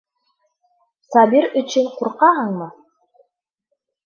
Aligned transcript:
Сабир 1.15 1.49
өчөн 1.61 1.91
ҡурҡаһыңмы? 1.99 2.71